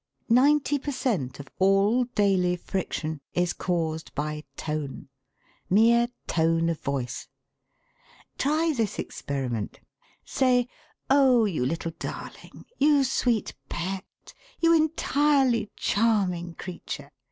[0.29, 1.39] Ninety per cent.
[1.39, 5.09] of all daily friction is caused by tone
[5.69, 7.27] mere tone of voice.
[8.39, 9.79] Try this experiment.
[10.25, 10.67] Say:
[11.11, 17.11] 'Oh, you little darling, you sweet pet, you entirely charming creature!'